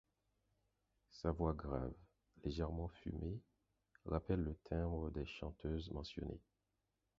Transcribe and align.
Sa 1.11 1.29
voix 1.31 1.53
grave, 1.53 1.93
légèrement 2.43 2.87
fumée 2.87 3.39
rappelle 4.05 4.39
le 4.39 4.55
timbre 4.55 5.11
des 5.11 5.27
chanteuses 5.27 5.91
mentionnées. 5.91 6.41